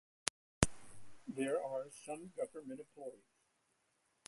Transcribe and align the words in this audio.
There 1.27 1.63
are 1.63 1.91
some 1.91 2.31
government 2.35 2.79
employees. 2.79 3.35